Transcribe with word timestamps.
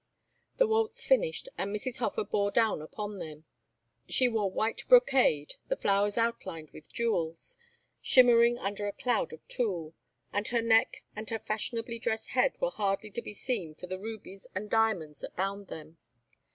The 0.57 0.65
waltz 0.65 1.05
finished 1.05 1.47
and 1.59 1.69
Mrs. 1.71 1.99
Hofer 1.99 2.23
bore 2.23 2.49
down 2.49 2.81
upon 2.81 3.19
them. 3.19 3.45
She 4.09 4.27
wore 4.27 4.49
white 4.49 4.83
brocade, 4.87 5.53
the 5.67 5.75
flowers 5.75 6.17
outlined 6.17 6.71
with 6.71 6.91
jewels, 6.91 7.59
shimmering 8.01 8.57
under 8.57 8.87
a 8.87 8.93
cloud 8.93 9.31
of 9.31 9.47
tulle, 9.47 9.93
and 10.33 10.47
her 10.47 10.63
neck 10.63 11.03
and 11.15 11.29
her 11.29 11.37
fashionably 11.37 11.99
dressed 11.99 12.29
head 12.29 12.53
were 12.59 12.71
hardly 12.71 13.11
to 13.11 13.21
be 13.21 13.35
seen 13.35 13.75
for 13.75 13.85
the 13.85 13.99
rubies 13.99 14.47
and 14.55 14.71
diamonds 14.71 15.19
that 15.19 15.35
bound 15.35 15.67
them. 15.67 15.99